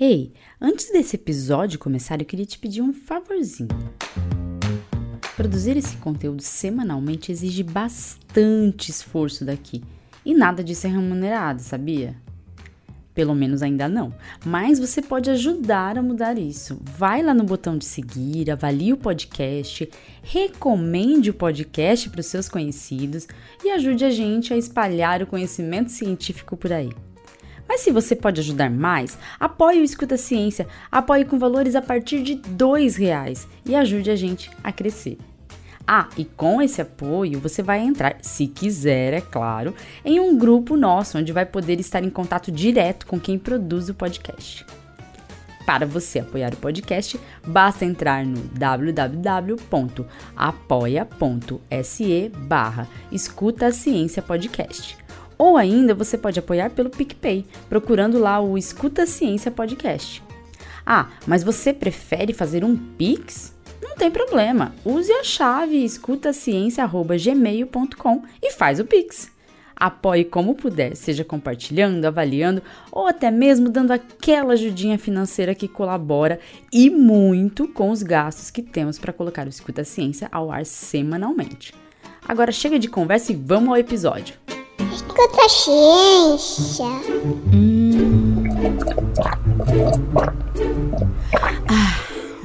[0.00, 3.68] Ei, antes desse episódio começar, eu queria te pedir um favorzinho.
[5.36, 9.82] Produzir esse conteúdo semanalmente exige bastante esforço daqui.
[10.24, 12.16] E nada disso é remunerado, sabia?
[13.14, 14.14] Pelo menos ainda não.
[14.44, 16.80] Mas você pode ajudar a mudar isso.
[16.82, 19.90] Vai lá no botão de seguir, avalie o podcast,
[20.22, 23.28] recomende o podcast para os seus conhecidos
[23.62, 26.90] e ajude a gente a espalhar o conhecimento científico por aí.
[27.72, 32.22] Mas se você pode ajudar mais, apoie o Escuta Ciência, apoie com valores a partir
[32.22, 35.16] de R$ reais e ajude a gente a crescer.
[35.86, 40.76] Ah, e com esse apoio você vai entrar, se quiser, é claro, em um grupo
[40.76, 44.66] nosso onde vai poder estar em contato direto com quem produz o podcast.
[45.64, 49.62] Para você apoiar o podcast, basta entrar no www.apoia.se
[52.36, 55.01] barra Escuta Ciência Podcast.
[55.42, 60.22] Ou ainda você pode apoiar pelo PicPay, procurando lá o Escuta Ciência Podcast.
[60.86, 63.52] Ah, mas você prefere fazer um Pix?
[63.82, 64.72] Não tem problema.
[64.84, 69.32] Use a chave escutaciência.gmail.com e faz o Pix.
[69.74, 76.38] Apoie como puder, seja compartilhando, avaliando ou até mesmo dando aquela ajudinha financeira que colabora
[76.72, 81.74] e muito com os gastos que temos para colocar o Escuta Ciência ao ar semanalmente.
[82.28, 84.36] Agora chega de conversa e vamos ao episódio.
[85.08, 86.86] Escuta ciência.
[87.52, 88.44] Hum.
[91.68, 91.98] Ah,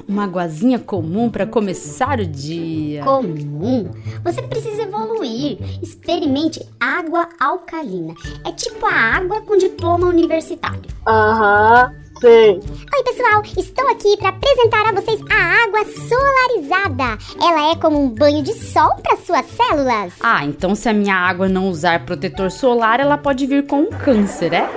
[0.07, 3.03] uma aguazinha comum para começar o dia.
[3.03, 3.89] Comum?
[4.23, 5.59] Você precisa evoluir.
[5.81, 8.13] Experimente água alcalina.
[8.45, 10.81] É tipo a água com diploma universitário.
[11.05, 11.93] Aham.
[12.19, 12.49] Sei.
[12.49, 13.43] Oi, pessoal!
[13.57, 17.17] Estou aqui para apresentar a vocês a água solarizada.
[17.39, 20.13] Ela é como um banho de sol para suas células.
[20.19, 23.89] Ah, então se a minha água não usar protetor solar, ela pode vir com um
[23.91, 24.67] câncer, é?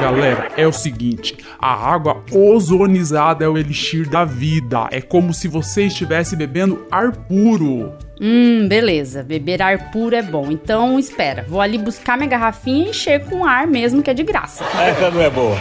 [0.00, 4.88] Galera, é o seguinte: a água ozonizada é o elixir da vida.
[4.90, 7.92] É como se você estivesse bebendo ar puro.
[8.20, 9.22] Hum, beleza.
[9.22, 10.50] Beber ar puro é bom.
[10.50, 11.44] Então, espera.
[11.48, 14.64] Vou ali buscar minha garrafinha e encher com ar mesmo, que é de graça.
[14.64, 15.56] Essa não é boa.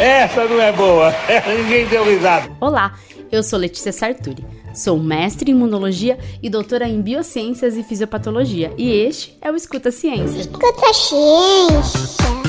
[0.00, 1.14] Essa não é boa.
[1.56, 2.50] Ninguém deu risada.
[2.60, 2.94] Olá,
[3.30, 4.44] eu sou Letícia Sarturi.
[4.74, 8.72] Sou mestre em imunologia e doutora em biociências e fisiopatologia.
[8.78, 10.40] E este é o Escuta Ciência.
[10.40, 12.39] Escuta ciência.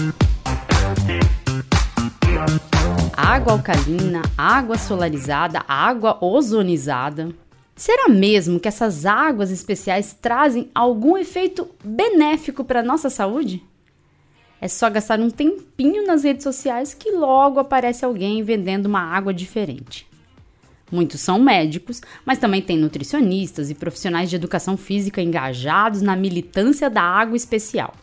[3.32, 7.34] Água alcalina, água solarizada, água ozonizada.
[7.74, 13.64] Será mesmo que essas águas especiais trazem algum efeito benéfico para a nossa saúde?
[14.60, 19.34] É só gastar um tempinho nas redes sociais que logo aparece alguém vendendo uma água
[19.34, 20.06] diferente.
[20.92, 26.90] Muitos são médicos, mas também tem nutricionistas e profissionais de educação física engajados na militância
[26.90, 27.94] da água especial.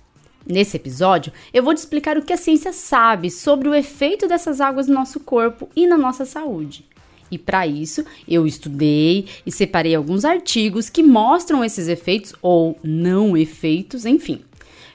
[0.48, 4.62] Nesse episódio, eu vou te explicar o que a ciência sabe sobre o efeito dessas
[4.62, 6.86] águas no nosso corpo e na nossa saúde.
[7.30, 13.36] E para isso, eu estudei e separei alguns artigos que mostram esses efeitos ou não
[13.36, 14.40] efeitos, enfim.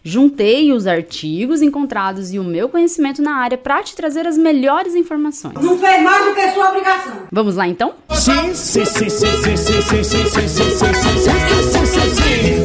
[0.04, 4.96] Juntei os artigos encontrados e o meu conhecimento na área para te trazer as melhores
[4.96, 5.54] informações.
[5.62, 7.14] Não fez mais do que sua obrigação.
[7.32, 7.94] Vamos lá então?
[8.10, 12.63] Sim, sim, sim, sim, sim, sim, sim, sim, sim, sim, sim, sim, sim,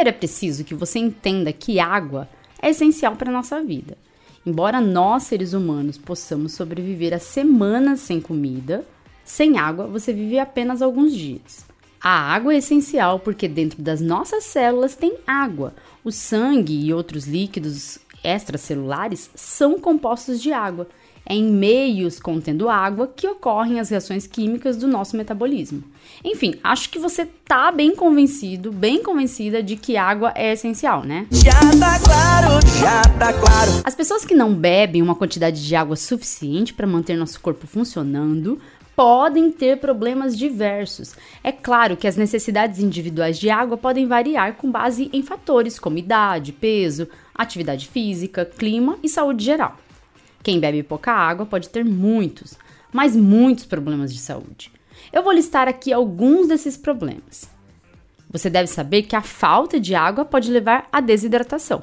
[0.00, 2.26] Primeiro é preciso que você entenda que água
[2.62, 3.98] é essencial para nossa vida.
[4.46, 8.82] Embora nós, seres humanos, possamos sobreviver a semanas sem comida,
[9.26, 11.66] sem água você vive apenas alguns dias.
[12.02, 15.74] A água é essencial porque dentro das nossas células tem água.
[16.02, 20.88] O sangue e outros líquidos extracelulares são compostos de água.
[21.30, 25.84] É em meios contendo água que ocorrem as reações químicas do nosso metabolismo.
[26.24, 31.28] Enfim, acho que você tá bem convencido, bem convencida de que água é essencial, né?
[31.30, 33.70] Já tá claro, já tá claro.
[33.84, 38.60] As pessoas que não bebem uma quantidade de água suficiente para manter nosso corpo funcionando
[38.96, 41.14] podem ter problemas diversos.
[41.44, 45.96] É claro que as necessidades individuais de água podem variar com base em fatores como
[45.96, 49.76] idade, peso, atividade física, clima e saúde geral.
[50.42, 52.56] Quem bebe pouca água pode ter muitos,
[52.92, 54.72] mas muitos problemas de saúde.
[55.12, 57.48] Eu vou listar aqui alguns desses problemas.
[58.32, 61.82] Você deve saber que a falta de água pode levar à desidratação.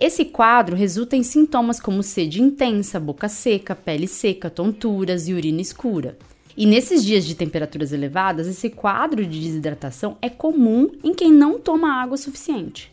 [0.00, 5.60] Esse quadro resulta em sintomas como sede intensa, boca seca, pele seca, tonturas e urina
[5.60, 6.16] escura.
[6.56, 11.58] E nesses dias de temperaturas elevadas, esse quadro de desidratação é comum em quem não
[11.58, 12.92] toma água suficiente.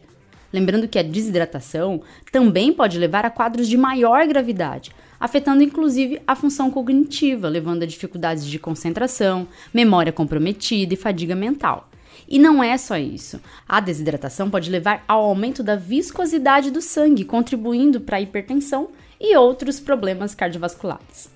[0.51, 2.01] Lembrando que a desidratação
[2.31, 4.91] também pode levar a quadros de maior gravidade,
[5.25, 11.89] afetando inclusive a função cognitiva, levando a dificuldades de concentração, memória comprometida e fadiga mental.
[12.29, 13.41] E não é só isso.
[13.67, 18.89] A desidratação pode levar ao aumento da viscosidade do sangue, contribuindo para a hipertensão
[19.19, 21.27] e outros problemas cardiovasculares.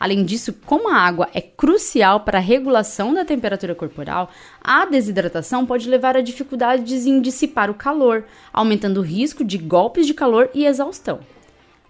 [0.00, 4.30] Além disso, como a água é crucial para a regulação da temperatura corporal,
[4.62, 10.06] a desidratação pode levar a dificuldades em dissipar o calor, aumentando o risco de golpes
[10.06, 11.20] de calor e exaustão.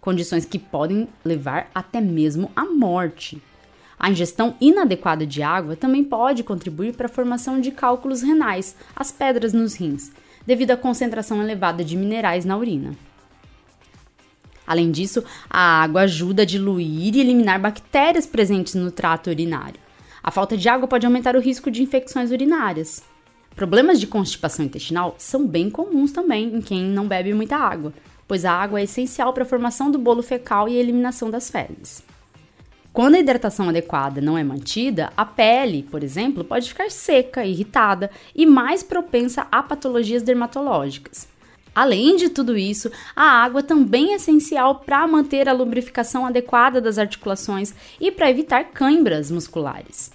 [0.07, 3.43] Condições que podem levar até mesmo à morte.
[3.99, 9.11] A ingestão inadequada de água também pode contribuir para a formação de cálculos renais, as
[9.11, 10.13] pedras nos rins,
[10.47, 12.95] devido à concentração elevada de minerais na urina.
[14.65, 19.81] Além disso, a água ajuda a diluir e eliminar bactérias presentes no trato urinário.
[20.23, 23.03] A falta de água pode aumentar o risco de infecções urinárias.
[23.57, 27.93] Problemas de constipação intestinal são bem comuns também em quem não bebe muita água,
[28.29, 31.51] pois a água é essencial para a formação do bolo fecal e a eliminação das
[31.51, 32.03] fezes.
[32.93, 38.11] Quando a hidratação adequada não é mantida, a pele, por exemplo, pode ficar seca, irritada
[38.35, 41.29] e mais propensa a patologias dermatológicas.
[41.75, 46.97] Além de tudo isso, a água também é essencial para manter a lubrificação adequada das
[46.97, 50.11] articulações e para evitar câimbras musculares.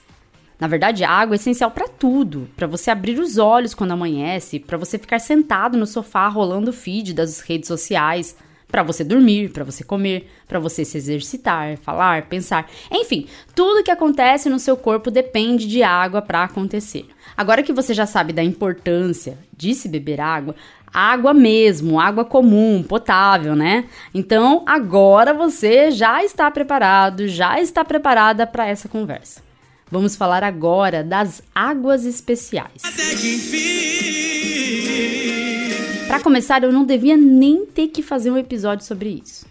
[0.62, 4.60] Na verdade, a água é essencial para tudo, para você abrir os olhos quando amanhece,
[4.60, 8.38] para você ficar sentado no sofá rolando o feed das redes sociais,
[8.68, 12.70] para você dormir, para você comer, para você se exercitar, falar, pensar.
[12.92, 13.26] Enfim,
[13.56, 17.08] tudo que acontece no seu corpo depende de água para acontecer.
[17.36, 20.56] Agora que você já sabe da importância de se beber água,
[20.94, 23.86] água mesmo, água comum, potável, né?
[24.14, 29.50] Então, agora você já está preparado, já está preparada para essa conversa.
[29.92, 32.82] Vamos falar agora das águas especiais.
[36.08, 39.46] Para começar, eu não devia nem ter que fazer um episódio sobre isso.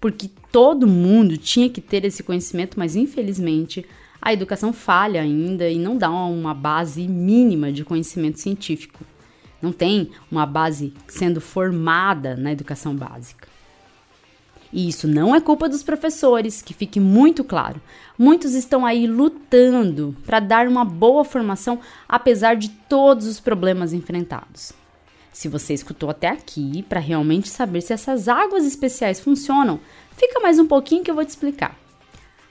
[0.00, 3.84] Porque todo mundo tinha que ter esse conhecimento, mas infelizmente
[4.20, 9.04] a educação falha ainda e não dá uma base mínima de conhecimento científico
[9.62, 13.51] não tem uma base sendo formada na educação básica.
[14.72, 17.80] E isso não é culpa dos professores, que fique muito claro.
[18.18, 21.78] Muitos estão aí lutando para dar uma boa formação
[22.08, 24.72] apesar de todos os problemas enfrentados.
[25.30, 29.80] Se você escutou até aqui para realmente saber se essas águas especiais funcionam,
[30.16, 31.76] fica mais um pouquinho que eu vou te explicar.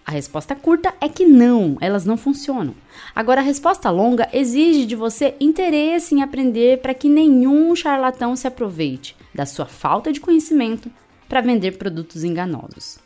[0.06, 2.74] A resposta curta é que não, elas não funcionam.
[3.16, 8.48] Agora, a resposta longa exige de você interesse em aprender para que nenhum charlatão se
[8.48, 10.92] aproveite da sua falta de conhecimento
[11.32, 13.00] para vender produtos enganosos.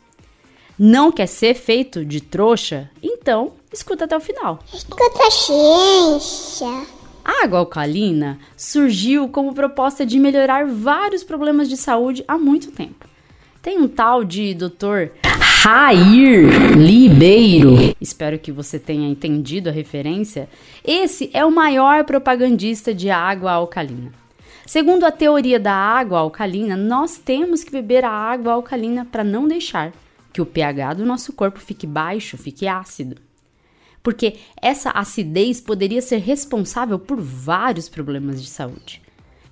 [0.76, 2.90] Não quer ser feito de trouxa?
[3.00, 4.58] Então, escuta até o final.
[4.74, 6.66] Escuta a ciência.
[7.24, 13.06] A água alcalina surgiu como proposta de melhorar vários problemas de saúde há muito tempo.
[13.62, 15.12] Tem um tal de Dr.
[15.62, 17.94] Jair Libeiro.
[18.00, 20.48] Espero que você tenha entendido a referência.
[20.84, 24.25] Esse é o maior propagandista de água alcalina.
[24.66, 29.46] Segundo a teoria da água alcalina, nós temos que beber a água alcalina para não
[29.46, 29.92] deixar
[30.32, 33.16] que o pH do nosso corpo fique baixo, fique ácido.
[34.02, 39.05] Porque essa acidez poderia ser responsável por vários problemas de saúde.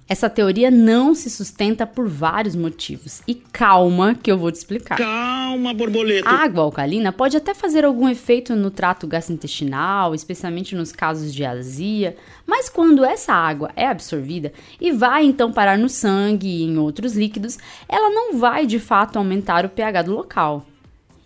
[0.07, 3.23] Essa teoria não se sustenta por vários motivos.
[3.27, 4.99] E calma que eu vou te explicar.
[4.99, 6.29] Calma, borboleta.
[6.29, 11.43] A água alcalina pode até fazer algum efeito no trato gastrointestinal, especialmente nos casos de
[11.43, 12.17] azia,
[12.47, 17.15] mas quando essa água é absorvida e vai então parar no sangue e em outros
[17.15, 17.59] líquidos,
[17.89, 20.67] ela não vai de fato aumentar o pH do local.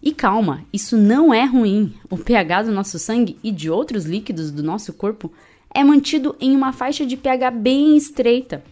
[0.01, 1.93] E calma, isso não é ruim.
[2.09, 5.33] O pH do nosso sangue e de outros líquidos do nosso corpo
[5.75, 8.63] é mantido em uma faixa de pH bem estreita,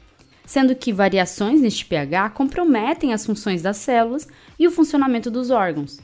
[0.44, 6.00] sendo que variações neste pH comprometem as funções das células e o funcionamento dos órgãos.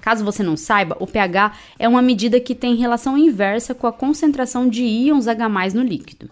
[0.00, 3.92] Caso você não saiba, o pH é uma medida que tem relação inversa com a
[3.92, 6.30] concentração de íons H+ no líquido.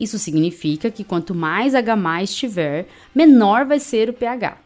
[0.00, 1.94] Isso significa que quanto mais H+
[2.34, 4.58] tiver, menor vai ser o pH.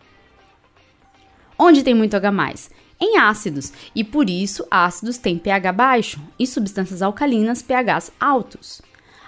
[1.59, 7.01] Onde tem muito H+, em ácidos, e por isso ácidos têm pH baixo e substâncias
[7.03, 8.83] alcalinas pHs altos.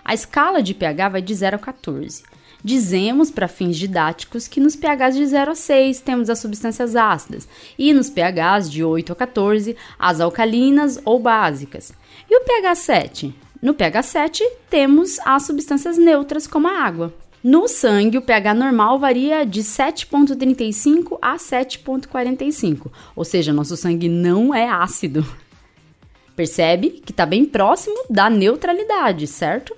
[0.05, 2.25] A escala de pH vai de 0 a 14.
[2.63, 7.49] Dizemos, para fins didáticos, que nos pHs de 0 a 6 temos as substâncias ácidas
[7.79, 11.93] e nos pHs de 8 a 14 as alcalinas ou básicas.
[12.29, 13.35] E o pH 7?
[13.63, 17.15] No pH 7 temos as substâncias neutras como a água.
[17.43, 24.55] No sangue, o pH normal varia de 7,35 a 7,45, ou seja, nosso sangue não
[24.55, 25.27] é ácido.
[26.37, 29.75] Percebe que está bem próximo da neutralidade, certo?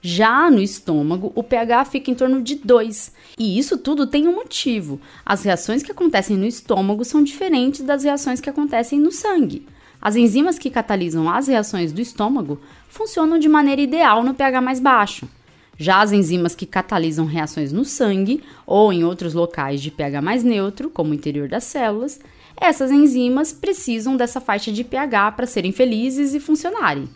[0.00, 3.12] Já no estômago, o pH fica em torno de 2.
[3.38, 5.00] E isso tudo tem um motivo.
[5.26, 9.66] As reações que acontecem no estômago são diferentes das reações que acontecem no sangue.
[10.00, 14.78] As enzimas que catalisam as reações do estômago funcionam de maneira ideal no pH mais
[14.78, 15.26] baixo.
[15.76, 20.44] Já as enzimas que catalisam reações no sangue ou em outros locais de pH mais
[20.44, 22.20] neutro, como o interior das células,
[22.56, 27.08] essas enzimas precisam dessa faixa de pH para serem felizes e funcionarem.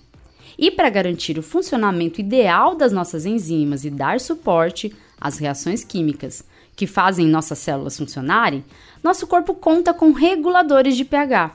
[0.59, 6.45] E para garantir o funcionamento ideal das nossas enzimas e dar suporte às reações químicas
[6.75, 8.65] que fazem nossas células funcionarem,
[9.03, 11.55] nosso corpo conta com reguladores de pH.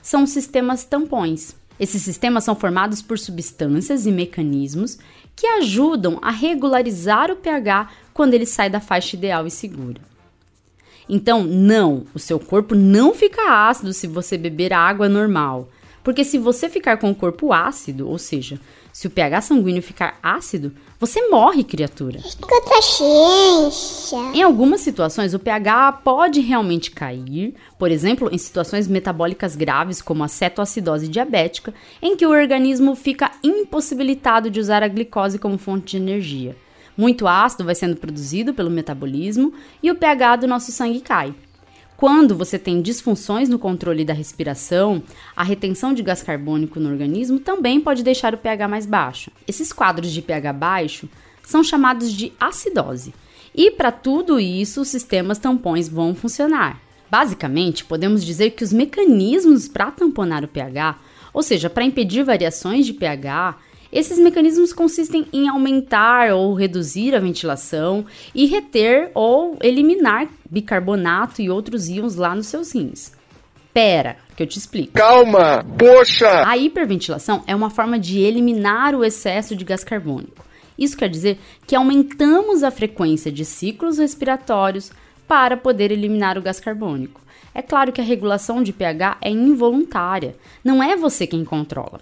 [0.00, 1.56] São sistemas tampões.
[1.78, 4.98] Esses sistemas são formados por substâncias e mecanismos
[5.36, 10.00] que ajudam a regularizar o pH quando ele sai da faixa ideal e segura.
[11.08, 15.68] Então, não, o seu corpo não fica ácido se você beber água normal.
[16.04, 18.60] Porque se você ficar com o corpo ácido, ou seja,
[18.92, 22.18] se o pH sanguíneo ficar ácido, você morre, criatura.
[22.18, 24.18] Escuta, ciência.
[24.34, 30.22] Em algumas situações, o pH pode realmente cair, por exemplo, em situações metabólicas graves, como
[30.22, 35.92] a cetoacidose diabética, em que o organismo fica impossibilitado de usar a glicose como fonte
[35.92, 36.54] de energia.
[36.96, 41.34] Muito ácido vai sendo produzido pelo metabolismo e o pH do nosso sangue cai.
[42.04, 45.02] Quando você tem disfunções no controle da respiração,
[45.34, 49.30] a retenção de gás carbônico no organismo também pode deixar o pH mais baixo.
[49.48, 51.08] Esses quadros de pH baixo
[51.42, 53.14] são chamados de acidose.
[53.54, 56.78] E para tudo isso, os sistemas tampões vão funcionar.
[57.10, 60.98] Basicamente, podemos dizer que os mecanismos para tamponar o pH,
[61.32, 63.56] ou seja, para impedir variações de pH,
[63.94, 71.48] esses mecanismos consistem em aumentar ou reduzir a ventilação e reter ou eliminar bicarbonato e
[71.48, 73.12] outros íons lá nos seus rins.
[73.72, 74.92] Pera, que eu te explico.
[74.94, 76.46] Calma, poxa!
[76.46, 80.44] A hiperventilação é uma forma de eliminar o excesso de gás carbônico.
[80.76, 84.90] Isso quer dizer que aumentamos a frequência de ciclos respiratórios
[85.26, 87.20] para poder eliminar o gás carbônico.
[87.54, 90.34] É claro que a regulação de pH é involuntária,
[90.64, 92.00] não é você quem controla.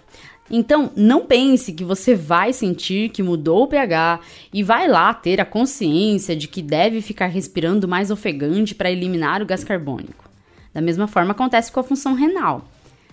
[0.51, 4.19] Então, não pense que você vai sentir que mudou o pH
[4.53, 9.41] e vai lá ter a consciência de que deve ficar respirando mais ofegante para eliminar
[9.41, 10.29] o gás carbônico.
[10.73, 12.67] Da mesma forma acontece com a função renal.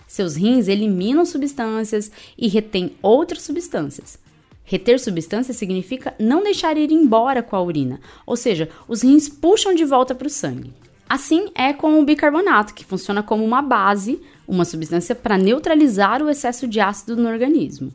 [0.07, 4.19] Seus rins eliminam substâncias e retêm outras substâncias.
[4.65, 9.73] Reter substâncias significa não deixar ir embora com a urina, ou seja, os rins puxam
[9.73, 10.73] de volta para o sangue.
[11.09, 16.29] Assim é com o bicarbonato, que funciona como uma base uma substância para neutralizar o
[16.29, 17.93] excesso de ácido no organismo.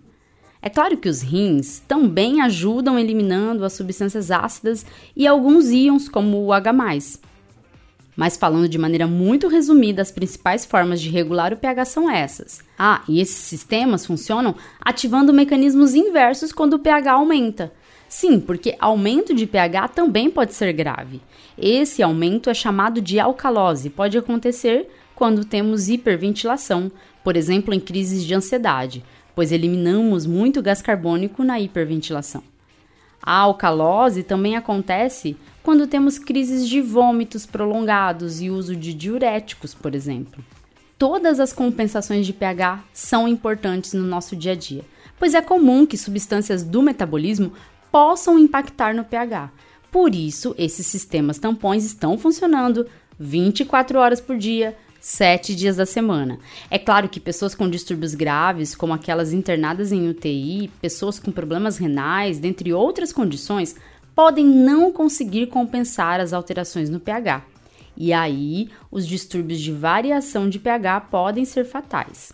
[0.62, 4.84] É claro que os rins também ajudam eliminando as substâncias ácidas
[5.14, 6.72] e alguns íons, como o H.
[8.16, 12.64] Mas falando de maneira muito resumida, as principais formas de regular o pH são essas.
[12.78, 17.72] Ah, e esses sistemas funcionam ativando mecanismos inversos quando o pH aumenta.
[18.08, 21.20] Sim, porque aumento de pH também pode ser grave.
[21.58, 26.92] Esse aumento é chamado de alcalose, pode acontecer quando temos hiperventilação,
[27.24, 29.02] por exemplo, em crises de ansiedade,
[29.34, 32.44] pois eliminamos muito gás carbônico na hiperventilação.
[33.20, 39.94] A alcalose também acontece quando temos crises de vômitos prolongados e uso de diuréticos, por
[39.94, 40.44] exemplo.
[40.98, 44.84] Todas as compensações de pH são importantes no nosso dia a dia,
[45.18, 47.52] pois é comum que substâncias do metabolismo
[47.90, 49.50] possam impactar no pH.
[49.90, 52.86] Por isso, esses sistemas tampões estão funcionando
[53.18, 56.38] 24 horas por dia, sete dias da semana.
[56.70, 61.78] É claro que pessoas com distúrbios graves, como aquelas internadas em UTI, pessoas com problemas
[61.78, 63.76] renais, dentre outras condições,
[64.14, 67.44] podem não conseguir compensar as alterações no pH.
[67.96, 72.32] E aí, os distúrbios de variação de pH podem ser fatais.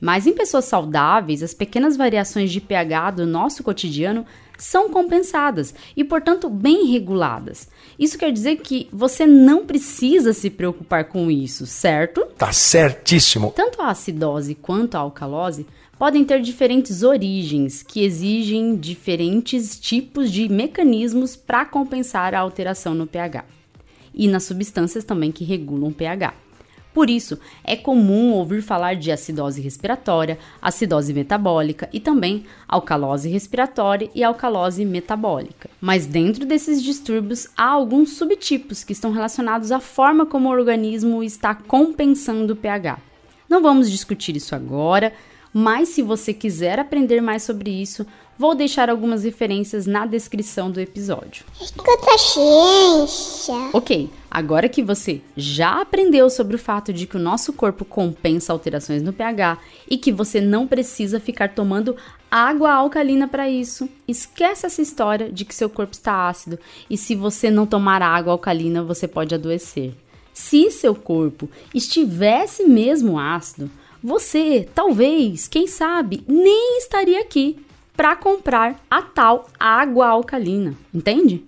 [0.00, 6.04] Mas em pessoas saudáveis, as pequenas variações de pH do nosso cotidiano são compensadas e,
[6.04, 7.68] portanto, bem reguladas.
[7.98, 12.26] Isso quer dizer que você não precisa se preocupar com isso, certo?
[12.36, 13.52] Tá certíssimo.
[13.54, 15.66] Tanto a acidose quanto a alcalose
[15.98, 23.06] podem ter diferentes origens que exigem diferentes tipos de mecanismos para compensar a alteração no
[23.06, 23.44] pH
[24.14, 26.45] e nas substâncias também que regulam o pH.
[26.96, 34.08] Por isso, é comum ouvir falar de acidose respiratória, acidose metabólica e também alcalose respiratória
[34.14, 35.68] e alcalose metabólica.
[35.78, 41.22] Mas dentro desses distúrbios há alguns subtipos que estão relacionados à forma como o organismo
[41.22, 42.98] está compensando o pH.
[43.46, 45.12] Não vamos discutir isso agora,
[45.52, 48.06] mas se você quiser aprender mais sobre isso,
[48.38, 51.44] vou deixar algumas referências na descrição do episódio.
[51.60, 53.54] Escuta ciência.
[53.72, 58.52] Ok, agora que você já aprendeu sobre o fato de que o nosso corpo compensa
[58.52, 61.96] alterações no pH e que você não precisa ficar tomando
[62.30, 66.58] água alcalina para isso, esquece essa história de que seu corpo está ácido
[66.90, 69.94] e se você não tomar água alcalina você pode adoecer.
[70.32, 73.70] Se seu corpo estivesse mesmo ácido,
[74.02, 77.56] você, talvez, quem sabe, nem estaria aqui
[77.96, 81.42] para comprar a tal água alcalina, entende?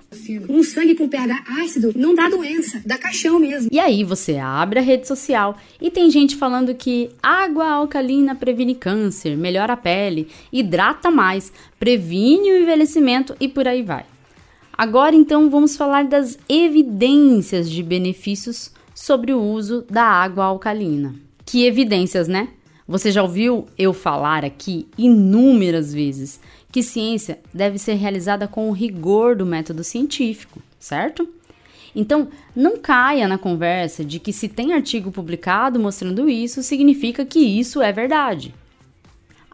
[0.48, 3.68] Um sangue com pH ácido não dá doença, dá caixão mesmo.
[3.70, 8.74] E aí você abre a rede social e tem gente falando que água alcalina previne
[8.74, 14.06] câncer, melhora a pele, hidrata mais, previne o envelhecimento e por aí vai.
[14.72, 21.14] Agora então vamos falar das evidências de benefícios sobre o uso da água alcalina.
[21.44, 22.48] Que evidências, né?
[22.88, 26.40] Você já ouviu eu falar aqui inúmeras vezes
[26.73, 31.28] que ciência deve ser realizada com o rigor do método científico, certo?
[31.95, 37.38] Então, não caia na conversa de que se tem artigo publicado mostrando isso, significa que
[37.40, 38.54] isso é verdade.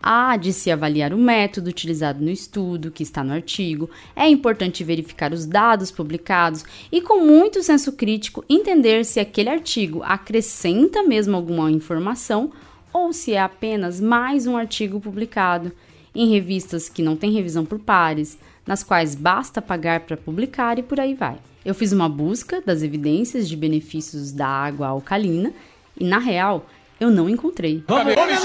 [0.00, 4.84] Há de se avaliar o método utilizado no estudo que está no artigo, é importante
[4.84, 11.34] verificar os dados publicados e, com muito senso crítico, entender se aquele artigo acrescenta mesmo
[11.34, 12.52] alguma informação
[12.94, 15.72] ou se é apenas mais um artigo publicado
[16.14, 20.82] em revistas que não têm revisão por pares, nas quais basta pagar para publicar e
[20.82, 21.36] por aí vai.
[21.64, 25.52] Eu fiz uma busca das evidências de benefícios da água alcalina
[25.98, 26.66] e, na real,
[27.00, 27.82] eu não encontrei.
[27.88, 28.44] Vamos, vamos,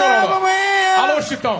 [0.97, 1.59] Alô, Chitão!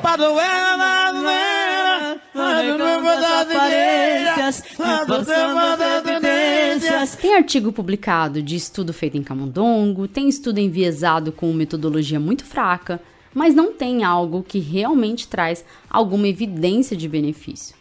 [7.21, 13.01] Tem artigo publicado de estudo feito em camundongo, tem estudo enviesado com metodologia muito fraca,
[13.33, 17.73] mas não tem algo que realmente traz alguma evidência de benefício.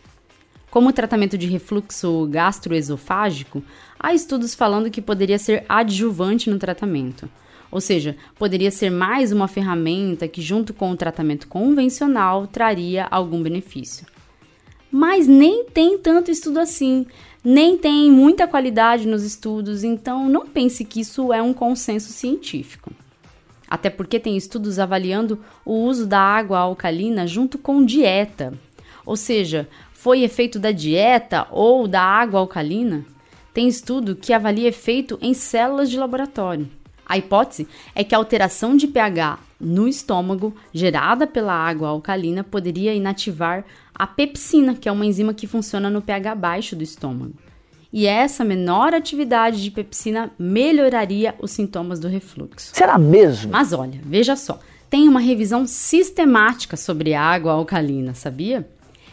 [0.71, 3.61] Como tratamento de refluxo gastroesofágico,
[3.99, 7.29] há estudos falando que poderia ser adjuvante no tratamento.
[7.73, 13.43] Ou seja, poderia ser mais uma ferramenta que, junto com o tratamento convencional, traria algum
[13.43, 14.07] benefício.
[14.91, 17.05] Mas nem tem tanto estudo assim,
[17.49, 22.93] nem tem muita qualidade nos estudos, então não pense que isso é um consenso científico.
[23.67, 28.53] Até porque tem estudos avaliando o uso da água alcalina junto com dieta.
[29.05, 33.03] Ou seja, foi efeito da dieta ou da água alcalina?
[33.55, 36.69] Tem estudo que avalia efeito em células de laboratório.
[37.09, 42.95] A hipótese é que a alteração de pH no estômago gerada pela água alcalina poderia
[42.95, 47.35] inativar a pepsina, que é uma enzima que funciona no pH baixo do estômago.
[47.93, 52.73] E essa menor atividade de pepsina melhoraria os sintomas do refluxo.
[52.75, 53.51] Será mesmo?
[53.51, 58.69] Mas olha, veja só, tem uma revisão sistemática sobre água alcalina, sabia?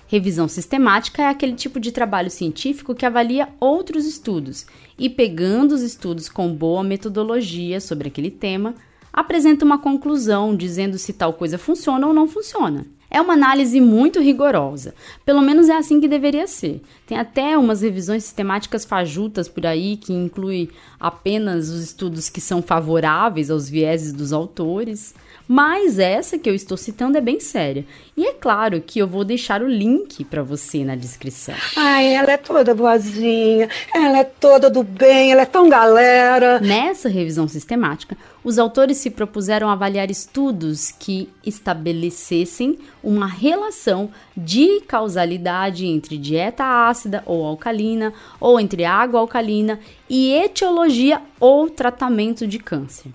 [0.08, 4.66] Revisão sistemática é aquele tipo de trabalho científico que avalia outros estudos
[5.00, 8.76] e, pegando os estudos com boa metodologia sobre aquele tema,
[9.12, 12.86] apresenta uma conclusão dizendo se tal coisa funciona ou não funciona.
[13.10, 14.94] É uma análise muito rigorosa,
[15.26, 16.82] pelo menos é assim que deveria ser.
[17.08, 22.62] Tem até umas revisões sistemáticas fajutas por aí que inclui apenas os estudos que são
[22.62, 25.16] favoráveis aos vieses dos autores.
[25.48, 27.86] Mas essa que eu estou citando é bem séria.
[28.18, 31.56] E é claro que eu vou deixar o link para você na descrição.
[31.76, 36.60] Ai, ela é toda boazinha, ela é toda do bem, ela é tão galera.
[36.60, 45.86] Nessa revisão sistemática, os autores se propuseram avaliar estudos que estabelecessem uma relação de causalidade
[45.86, 49.80] entre dieta ácida ou alcalina, ou entre água alcalina
[50.10, 53.12] e etiologia ou tratamento de câncer.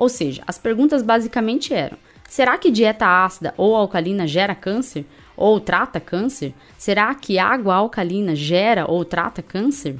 [0.00, 5.04] Ou seja, as perguntas basicamente eram: será que dieta ácida ou alcalina gera câncer
[5.36, 6.54] ou trata câncer?
[6.78, 9.98] Será que água alcalina gera ou trata câncer?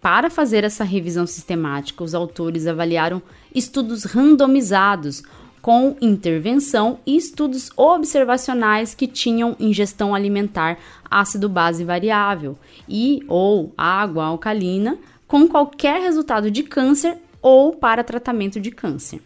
[0.00, 3.20] Para fazer essa revisão sistemática, os autores avaliaram
[3.54, 5.22] estudos randomizados
[5.60, 10.78] com intervenção e estudos observacionais que tinham ingestão alimentar
[11.10, 12.56] ácido-base variável
[12.88, 19.20] e ou água alcalina com qualquer resultado de câncer ou para tratamento de câncer.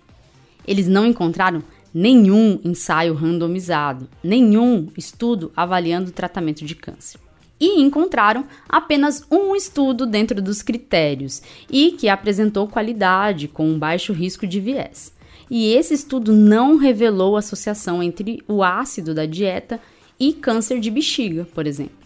[0.66, 1.62] Eles não encontraram
[1.94, 7.20] nenhum ensaio randomizado, nenhum estudo avaliando o tratamento de câncer.
[7.60, 14.12] E encontraram apenas um estudo dentro dos critérios e que apresentou qualidade com um baixo
[14.12, 15.12] risco de viés.
[15.48, 19.80] E esse estudo não revelou associação entre o ácido da dieta
[20.18, 21.96] e câncer de bexiga, por exemplo.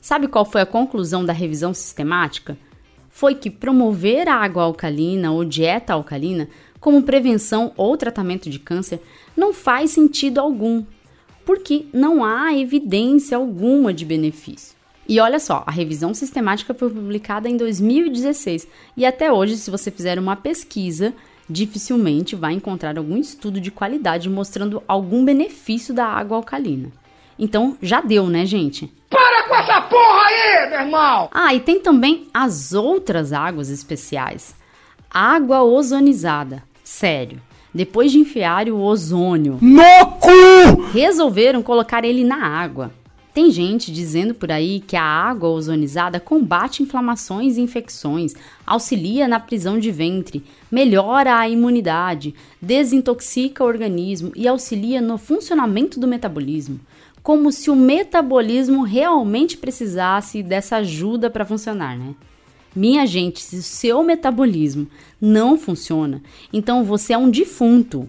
[0.00, 2.56] Sabe qual foi a conclusão da revisão sistemática?
[3.10, 6.48] Foi que promover a água alcalina ou dieta alcalina
[6.80, 9.00] como prevenção ou tratamento de câncer
[9.36, 10.82] não faz sentido algum,
[11.44, 14.74] porque não há evidência alguma de benefício.
[15.08, 19.90] E olha só, a revisão sistemática foi publicada em 2016 e até hoje, se você
[19.90, 21.12] fizer uma pesquisa,
[21.48, 26.92] dificilmente vai encontrar algum estudo de qualidade mostrando algum benefício da água alcalina.
[27.36, 28.92] Então já deu, né, gente?
[29.10, 29.29] Essa
[30.00, 31.28] porra aí, meu irmão!
[31.32, 34.54] Ah, e tem também as outras águas especiais.
[35.10, 36.62] Água ozonizada.
[36.82, 37.40] Sério.
[37.72, 40.90] Depois de enfiar o ozônio No cu!
[40.92, 42.90] resolveram colocar ele na água.
[43.32, 48.34] Tem gente dizendo por aí que a água ozonizada combate inflamações e infecções,
[48.66, 56.00] auxilia na prisão de ventre, melhora a imunidade, desintoxica o organismo e auxilia no funcionamento
[56.00, 56.80] do metabolismo.
[57.22, 62.14] Como se o metabolismo realmente precisasse dessa ajuda para funcionar, né?
[62.74, 64.88] Minha gente, se o seu metabolismo
[65.20, 68.08] não funciona, então você é um defunto.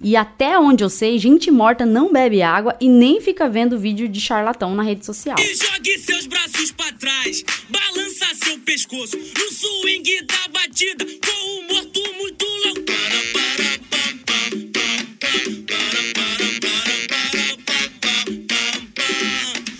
[0.00, 4.08] E até onde eu sei, gente morta não bebe água e nem fica vendo vídeo
[4.08, 5.36] de charlatão na rede social.
[5.38, 11.74] E jogue seus braços pra trás, balança seu pescoço no swing da batida, com o
[11.74, 13.37] morto muito louco.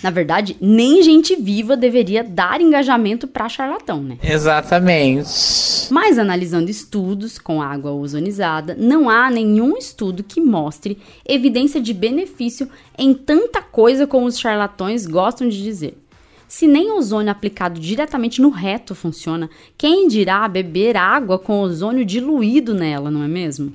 [0.09, 4.17] Na verdade, nem gente viva deveria dar engajamento pra charlatão, né?
[4.23, 5.29] Exatamente.
[5.91, 10.97] Mas analisando estudos com água ozonizada, não há nenhum estudo que mostre
[11.29, 16.03] evidência de benefício em tanta coisa como os charlatões gostam de dizer.
[16.49, 22.73] Se nem ozônio aplicado diretamente no reto funciona, quem dirá beber água com ozônio diluído
[22.73, 23.75] nela, não é mesmo?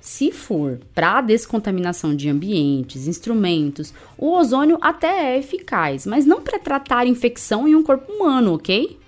[0.00, 6.58] Se for para descontaminação de ambientes, instrumentos, o ozônio até é eficaz, mas não para
[6.58, 8.98] tratar infecção em um corpo humano, ok?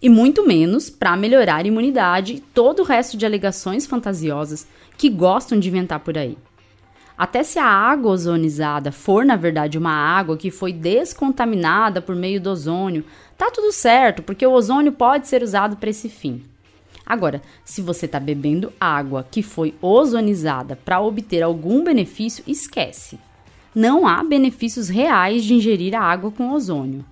[0.00, 5.08] E muito menos para melhorar a imunidade e todo o resto de alegações fantasiosas que
[5.08, 6.36] gostam de inventar por aí.
[7.16, 12.40] Até se a água ozonizada for, na verdade, uma água que foi descontaminada por meio
[12.40, 13.04] do ozônio,
[13.36, 16.44] tá tudo certo, porque o ozônio pode ser usado para esse fim.
[17.08, 23.18] Agora, se você está bebendo água que foi ozonizada para obter algum benefício, esquece.
[23.74, 27.02] Não há benefícios reais de ingerir a água com ozônio.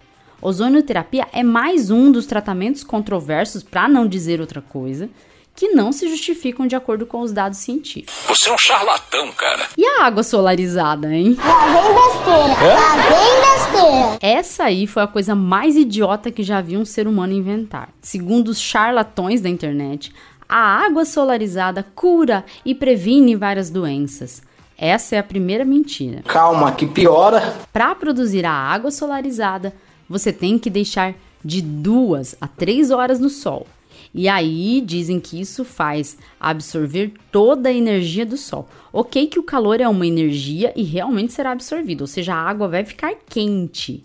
[0.43, 5.09] Ozonioterapia é mais um dos tratamentos controversos, para não dizer outra coisa,
[5.57, 8.15] que não se justificam de acordo com os dados científicos.
[8.29, 9.67] Você é um charlatão, cara.
[9.77, 11.37] E a água solarizada, hein?
[11.39, 14.19] Lá vem besteira, lá vem besteira.
[14.21, 17.89] Essa aí foi a coisa mais idiota que já vi um ser humano inventar.
[18.03, 20.13] Segundo os charlatões da internet,
[20.49, 24.43] a água solarizada cura e previne várias doenças.
[24.79, 26.23] Essa é a primeira mentira.
[26.27, 27.57] Calma, que piora.
[27.73, 29.73] Para produzir a água solarizada,
[30.09, 33.67] você tem que deixar de duas a três horas no sol.
[34.15, 38.69] E aí dizem que isso faz absorver toda a energia do sol.
[38.93, 42.69] Ok que o calor é uma energia e realmente será absorvido, ou seja, a água
[42.69, 44.05] vai ficar quente.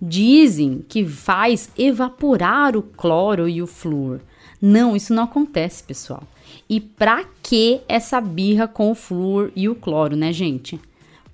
[0.00, 4.20] Dizem que faz evaporar o cloro e o flúor.
[4.60, 6.22] Não, isso não acontece, pessoal.
[6.68, 10.80] E pra que essa birra com o flúor e o cloro, né, gente?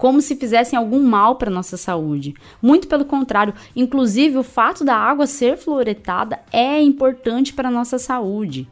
[0.00, 2.32] Como se fizessem algum mal para nossa saúde.
[2.62, 8.66] Muito pelo contrário, inclusive o fato da água ser fluoretada é importante para nossa saúde.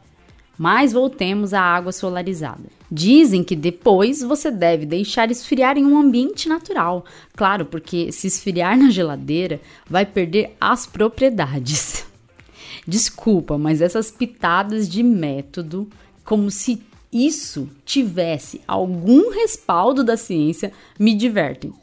[0.57, 2.63] Mas voltemos à água solarizada.
[2.91, 7.05] Dizem que depois você deve deixar esfriar em um ambiente natural.
[7.35, 12.07] Claro, porque se esfriar na geladeira, vai perder as propriedades.
[12.87, 15.87] Desculpa, mas essas pitadas de método,
[16.25, 21.73] como se isso tivesse algum respaldo da ciência, me divertem.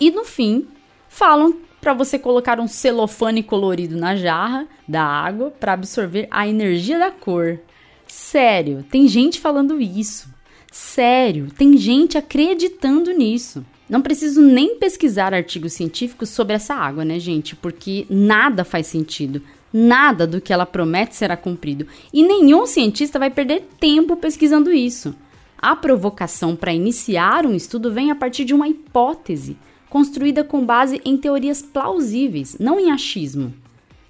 [0.00, 0.66] E no fim,
[1.08, 6.98] falam para você colocar um celofane colorido na jarra da água para absorver a energia
[6.98, 7.60] da cor.
[8.06, 10.32] Sério, tem gente falando isso.
[10.72, 13.64] Sério, tem gente acreditando nisso.
[13.88, 17.54] Não preciso nem pesquisar artigos científicos sobre essa água, né, gente?
[17.54, 19.42] Porque nada faz sentido.
[19.76, 21.84] Nada do que ela promete será cumprido.
[22.12, 25.12] E nenhum cientista vai perder tempo pesquisando isso.
[25.58, 29.56] A provocação para iniciar um estudo vem a partir de uma hipótese,
[29.90, 33.52] construída com base em teorias plausíveis, não em achismo.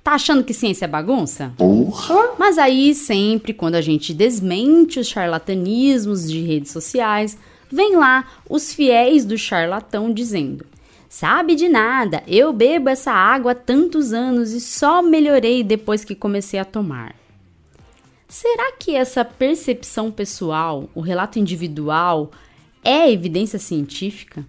[0.02, 1.54] Tá achando que ciência é bagunça?
[1.56, 2.34] Porra!
[2.38, 7.38] Mas aí, sempre quando a gente desmente os charlatanismos de redes sociais,
[7.72, 10.66] vem lá os fiéis do charlatão dizendo:
[11.16, 16.12] Sabe de nada, eu bebo essa água há tantos anos e só melhorei depois que
[16.12, 17.14] comecei a tomar.
[18.28, 22.32] Será que essa percepção pessoal, o relato individual,
[22.82, 24.44] é evidência científica?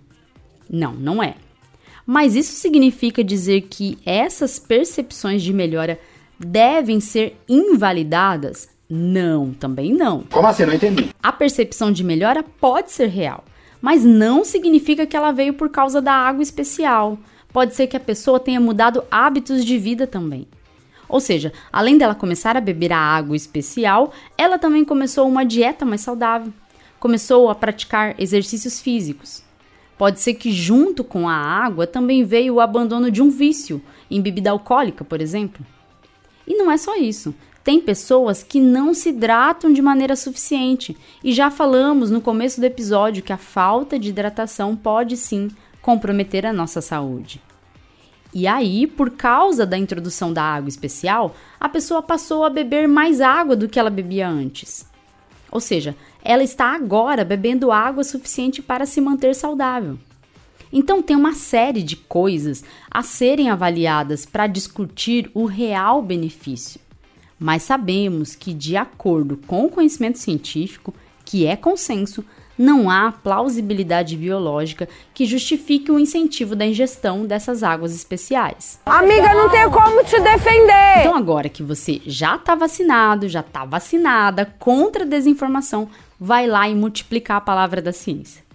[0.67, 1.35] Não, não é.
[2.03, 5.99] Mas isso significa dizer que essas percepções de melhora
[6.39, 8.67] devem ser invalidadas?
[8.89, 10.23] Não, também não.
[10.31, 10.65] Como assim?
[10.65, 11.11] Não entendi.
[11.21, 13.43] A percepção de melhora pode ser real,
[13.85, 17.19] mas não significa que ela veio por causa da água especial.
[17.53, 20.47] Pode ser que a pessoa tenha mudado hábitos de vida também.
[21.07, 25.85] Ou seja, além dela começar a beber a água especial, ela também começou uma dieta
[25.85, 26.51] mais saudável.
[26.99, 29.43] Começou a praticar exercícios físicos.
[29.99, 34.19] Pode ser que junto com a água também veio o abandono de um vício, em
[34.19, 35.63] bebida alcoólica, por exemplo.
[36.47, 37.35] E não é só isso.
[37.65, 40.95] Tem pessoas que não se hidratam de maneira suficiente.
[41.23, 45.49] E já falamos no começo do episódio que a falta de hidratação pode sim
[45.81, 47.41] comprometer a nossa saúde.
[48.31, 53.19] E aí, por causa da introdução da água especial, a pessoa passou a beber mais
[53.19, 54.87] água do que ela bebia antes.
[55.51, 59.97] Ou seja, ela está agora bebendo água suficiente para se manter saudável.
[60.71, 66.84] Então, tem uma série de coisas a serem avaliadas para discutir o real benefício
[67.39, 70.93] mas sabemos que, de acordo com o conhecimento científico,
[71.23, 72.23] que é consenso,
[72.57, 78.79] não há plausibilidade biológica que justifique o incentivo da ingestão dessas águas especiais.
[78.85, 80.99] Amiga, não tem como te defender!
[81.01, 86.69] Então, agora que você já está vacinado, já está vacinada contra a desinformação, vai lá
[86.69, 88.45] e multiplicar a palavra da ciência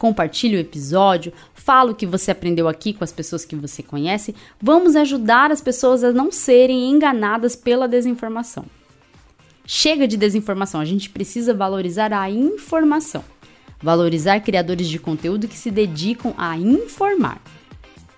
[0.00, 4.34] compartilhe o episódio, fala o que você aprendeu aqui com as pessoas que você conhece.
[4.60, 8.64] Vamos ajudar as pessoas a não serem enganadas pela desinformação.
[9.66, 13.22] Chega de desinformação, a gente precisa valorizar a informação.
[13.80, 17.40] Valorizar criadores de conteúdo que se dedicam a informar.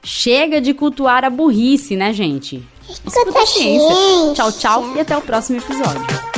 [0.03, 2.63] Chega de cultuar a burrice, né, gente?
[2.89, 4.35] Escuta a ciência.
[4.35, 6.32] Tchau, tchau e até o próximo episódio.